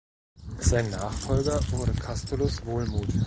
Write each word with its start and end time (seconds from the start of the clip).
Sein 0.57 0.89
Nachfolger 0.89 1.59
wurde 1.71 1.93
Kastulus 1.93 2.65
Wohlmuth. 2.65 3.09